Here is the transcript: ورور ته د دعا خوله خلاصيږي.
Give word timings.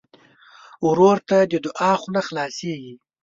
ورور 0.87 1.17
ته 1.29 1.37
د 1.51 1.53
دعا 1.65 1.91
خوله 2.01 2.21
خلاصيږي. 2.27 2.93